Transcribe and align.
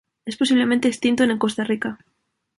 Es 0.25 0.35
posiblemente 0.35 0.87
extinto 0.87 1.23
en 1.23 1.37
Costa 1.37 1.63
Rica. 1.63 1.99